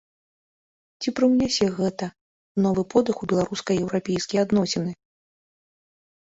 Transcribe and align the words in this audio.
Ці 1.03 1.09
прыўнясе 1.19 1.65
гэта 1.77 2.05
новы 2.67 2.83
подых 2.95 3.15
у 3.23 3.31
беларуска-еўрапейскія 3.35 4.39
адносіны? 4.49 4.91